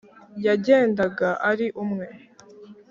[0.45, 2.05] yagendaga ari umwe.